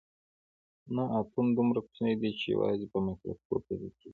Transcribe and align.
نه 0.95 1.03
اتوم 1.19 1.47
دومره 1.57 1.79
کوچنی 1.85 2.15
دی 2.21 2.31
چې 2.39 2.45
یوازې 2.55 2.85
په 2.93 2.97
مایکروسکوپ 3.05 3.63
لیدل 3.69 3.91
کیږي 3.99 4.09